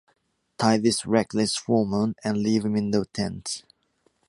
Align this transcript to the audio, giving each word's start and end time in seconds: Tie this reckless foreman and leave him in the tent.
Tie 0.57 0.79
this 0.79 1.05
reckless 1.05 1.55
foreman 1.55 2.15
and 2.23 2.35
leave 2.41 2.65
him 2.65 2.75
in 2.75 2.89
the 2.89 3.05
tent. 3.13 3.63